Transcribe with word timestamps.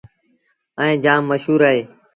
ائيٚݩ 0.81 1.01
جآم 1.03 1.21
مشهور 1.31 1.61
اهي 1.69 1.81